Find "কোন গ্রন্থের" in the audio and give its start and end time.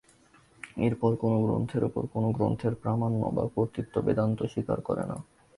1.15-1.83, 2.07-2.73